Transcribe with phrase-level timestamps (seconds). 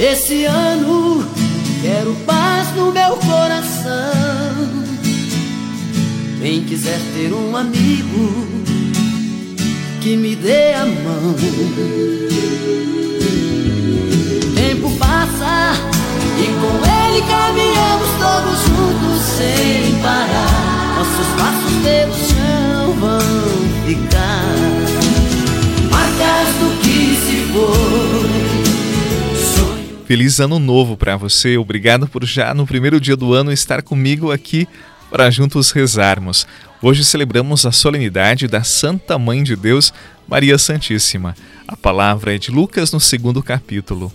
[0.00, 1.30] Esse ano
[1.82, 4.70] quero paz no meu coração.
[6.40, 8.48] Quem quiser ter um amigo
[10.00, 11.34] que me dê a mão.
[14.54, 15.74] Tempo passa
[16.38, 20.96] e com ele caminhamos todos juntos sem parar.
[20.96, 23.20] Nossos passos pelo chão vão
[23.86, 24.56] ficar
[25.90, 27.89] marcas do que se foi.
[30.10, 31.56] Feliz ano novo para você.
[31.56, 34.66] Obrigado por já no primeiro dia do ano estar comigo aqui
[35.08, 36.48] para juntos rezarmos.
[36.82, 39.94] Hoje celebramos a solenidade da Santa Mãe de Deus,
[40.26, 41.36] Maria Santíssima.
[41.68, 44.12] A palavra é de Lucas no segundo capítulo.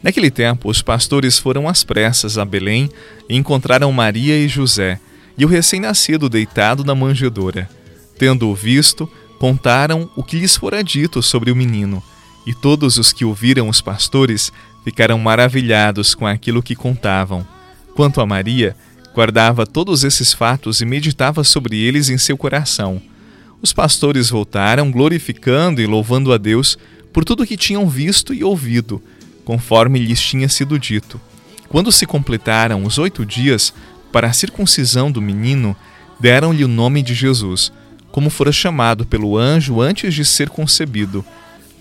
[0.00, 2.88] Naquele tempo, os pastores foram às pressas a Belém
[3.28, 5.00] e encontraram Maria e José
[5.36, 7.68] e o recém-nascido deitado na manjedoura.
[8.16, 12.00] Tendo-o visto, contaram o que lhes fora dito sobre o menino.
[12.46, 14.52] E todos os que ouviram os pastores
[14.86, 17.44] ficaram maravilhados com aquilo que contavam.
[17.96, 18.76] Quanto a Maria,
[19.12, 23.02] guardava todos esses fatos e meditava sobre eles em seu coração.
[23.60, 26.78] Os pastores voltaram, glorificando e louvando a Deus
[27.12, 29.02] por tudo que tinham visto e ouvido,
[29.44, 31.20] conforme lhes tinha sido dito.
[31.68, 33.74] Quando se completaram os oito dias
[34.12, 35.74] para a circuncisão do menino,
[36.20, 37.72] deram-lhe o nome de Jesus,
[38.12, 41.24] como fora chamado pelo anjo antes de ser concebido.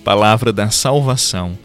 [0.03, 1.64] Palavra da salvação.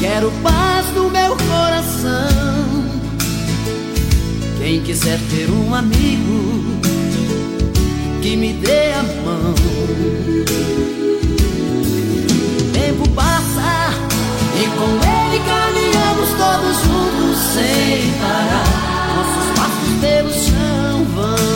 [0.00, 2.28] Quero paz no meu coração.
[4.58, 6.64] Quem quiser ter um amigo
[8.22, 9.54] que me dê a mão.
[12.72, 13.90] Tempo passa
[14.54, 18.68] e com ele caminhamos todos juntos sem parar.
[19.16, 21.47] Nossos passos pelo chão vão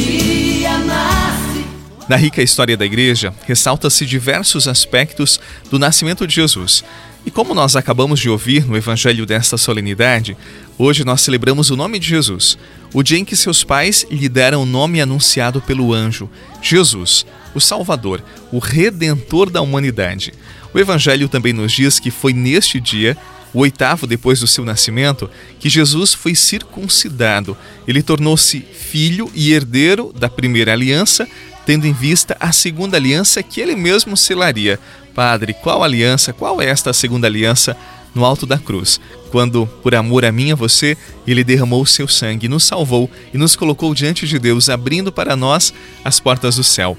[0.00, 1.64] dia nasce.
[2.08, 5.38] Na rica história da igreja, ressalta-se diversos aspectos
[5.70, 6.82] do nascimento de Jesus.
[7.24, 10.36] E como nós acabamos de ouvir no evangelho desta solenidade,
[10.78, 12.56] hoje nós celebramos o nome de Jesus,
[12.94, 16.30] o dia em que seus pais lhe deram o nome anunciado pelo anjo,
[16.62, 20.32] Jesus, o Salvador, o Redentor da humanidade.
[20.72, 23.16] O evangelho também nos diz que foi neste dia
[23.52, 25.28] o oitavo depois do seu nascimento,
[25.58, 27.56] que Jesus foi circuncidado.
[27.86, 31.28] Ele tornou-se filho e herdeiro da primeira aliança,
[31.66, 34.78] tendo em vista a segunda aliança que ele mesmo selaria.
[35.14, 36.32] Padre, qual aliança?
[36.32, 37.76] Qual é esta segunda aliança?
[38.12, 39.00] No alto da cruz,
[39.30, 43.08] quando, por amor a mim e a você, ele derramou o seu sangue, nos salvou
[43.32, 45.72] e nos colocou diante de Deus, abrindo para nós
[46.04, 46.98] as portas do céu.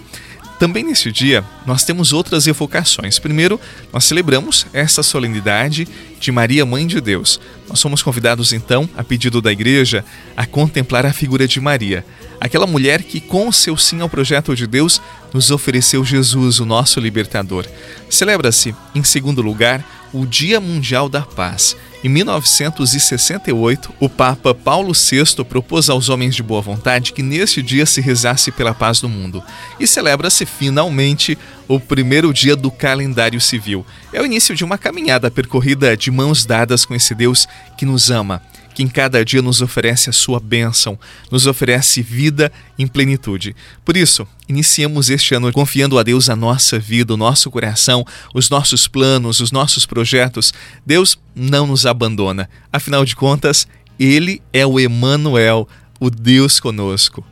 [0.62, 3.18] Também neste dia, nós temos outras evocações.
[3.18, 3.60] Primeiro,
[3.92, 5.88] nós celebramos esta solenidade
[6.20, 7.42] de Maria, Mãe de Deus.
[7.68, 10.06] Nós somos convidados, então, a pedido da igreja,
[10.38, 12.06] a contemplar a figura de Maria,
[12.40, 15.02] aquela mulher que, com seu sim ao projeto de Deus,
[15.34, 17.66] nos ofereceu Jesus, o nosso libertador.
[18.08, 19.84] Celebra-se, em segundo lugar,
[20.14, 21.76] o Dia Mundial da Paz.
[22.04, 27.86] Em 1968, o Papa Paulo VI propôs aos homens de boa vontade que neste dia
[27.86, 29.44] se rezasse pela paz no mundo.
[29.80, 33.86] E celebra-se finalmente o primeiro dia do calendário civil.
[34.12, 37.48] É o início de uma caminhada percorrida de mãos dadas com esse Deus
[37.78, 38.42] que nos ama
[38.74, 40.98] que em cada dia nos oferece a sua bênção,
[41.30, 43.56] nos oferece vida em plenitude.
[43.84, 48.50] Por isso, iniciemos este ano confiando a Deus a nossa vida, o nosso coração, os
[48.50, 50.54] nossos planos, os nossos projetos.
[50.86, 52.50] Deus não nos abandona.
[52.72, 53.68] Afinal de contas,
[54.00, 55.68] Ele é o Emanuel,
[56.00, 57.26] o Deus conosco.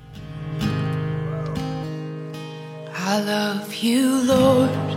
[3.12, 4.90] I love you, Lord.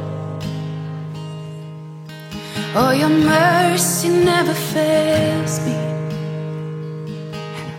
[2.75, 6.02] Oh, your mercy never fails me.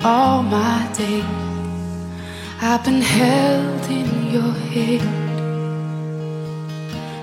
[0.03, 1.23] All my days.
[2.61, 5.01] I've been held in your hand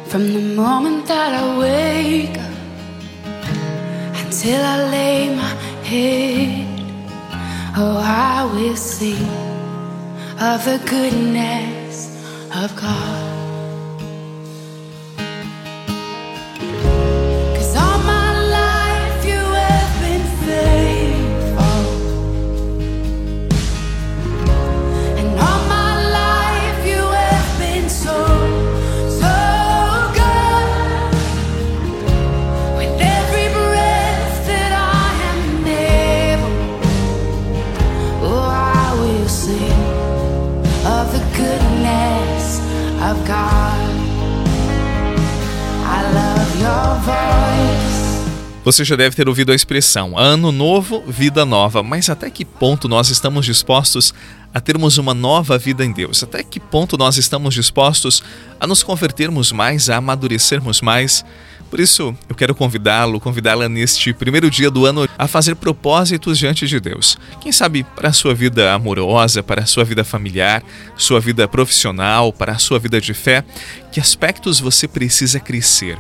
[0.08, 5.54] from the moment that I wake up until I lay my
[5.84, 6.66] head.
[7.76, 9.28] Oh, I will sing
[10.40, 12.16] of the goodness
[12.54, 13.29] of God.
[48.62, 52.88] Você já deve ter ouvido a expressão ano novo, vida nova, mas até que ponto
[52.88, 54.14] nós estamos dispostos
[54.52, 56.22] a termos uma nova vida em Deus?
[56.22, 58.22] Até que ponto nós estamos dispostos
[58.60, 61.24] a nos convertermos mais, a amadurecermos mais?
[61.70, 66.66] Por isso, eu quero convidá-lo, convidá-la neste primeiro dia do ano a fazer propósitos diante
[66.66, 67.16] de Deus.
[67.40, 70.64] Quem sabe para a sua vida amorosa, para a sua vida familiar,
[70.96, 73.44] sua vida profissional, para a sua vida de fé,
[73.92, 75.96] que aspectos você precisa crescer?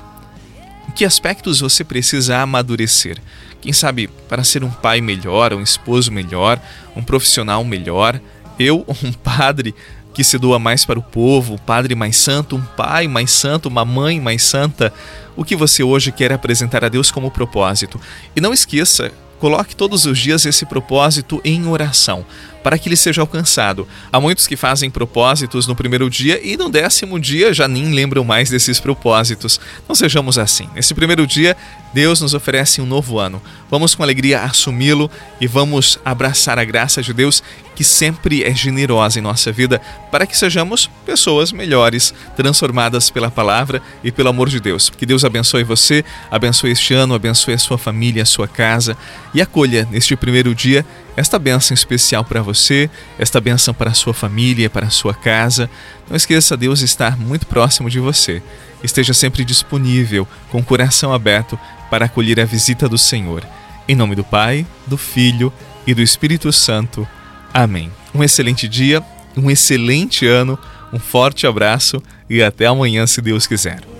[0.88, 3.18] Em que aspectos você precisa amadurecer?
[3.60, 6.60] Quem sabe para ser um pai melhor, um esposo melhor,
[6.96, 8.20] um profissional melhor?
[8.58, 9.72] Eu, um padre
[10.20, 13.70] que se doa mais para o povo, um padre mais santo, um pai mais santo,
[13.70, 14.92] uma mãe mais santa?
[15.34, 17.98] O que você hoje quer apresentar a Deus como propósito?
[18.36, 22.26] E não esqueça, coloque todos os dias esse propósito em oração
[22.62, 23.86] para que ele seja alcançado.
[24.12, 28.24] Há muitos que fazem propósitos no primeiro dia e no décimo dia já nem lembram
[28.24, 29.60] mais desses propósitos.
[29.88, 30.68] Não sejamos assim.
[30.74, 31.56] Nesse primeiro dia,
[31.92, 33.42] Deus nos oferece um novo ano.
[33.70, 35.10] Vamos com alegria assumi-lo
[35.40, 37.42] e vamos abraçar a graça de Deus
[37.74, 39.80] que sempre é generosa em nossa vida
[40.10, 44.90] para que sejamos pessoas melhores, transformadas pela palavra e pelo amor de Deus.
[44.90, 48.96] Que Deus abençoe você, abençoe este ano, abençoe a sua família, a sua casa
[49.32, 50.84] e acolha neste primeiro dia
[51.16, 55.68] esta bênção especial para você, esta bênção para a sua família, para a sua casa.
[56.08, 58.42] Não esqueça, Deus estar muito próximo de você.
[58.82, 61.58] Esteja sempre disponível, com o coração aberto,
[61.90, 63.44] para acolher a visita do Senhor.
[63.88, 65.52] Em nome do Pai, do Filho
[65.86, 67.06] e do Espírito Santo.
[67.52, 67.90] Amém.
[68.14, 69.02] Um excelente dia,
[69.36, 70.58] um excelente ano,
[70.92, 73.99] um forte abraço e até amanhã, se Deus quiser.